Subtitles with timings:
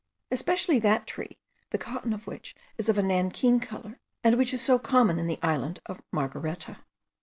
[0.31, 1.37] especially that tree,
[1.69, 5.27] the cotton of which is of a nankeen colour, and which is so common in
[5.27, 6.79] the island of Margareta.